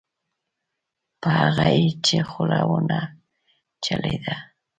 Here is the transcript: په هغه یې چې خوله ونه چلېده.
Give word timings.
په 1.21 1.29
هغه 1.39 1.65
یې 1.75 1.85
چې 2.05 2.17
خوله 2.29 2.59
ونه 2.71 2.99
چلېده. 3.85 4.35